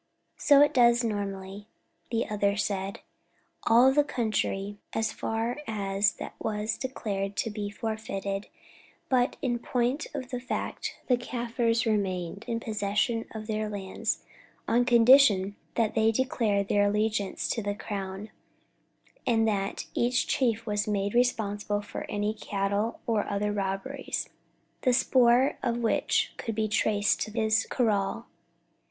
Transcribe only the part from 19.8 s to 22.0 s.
each chief was made responsible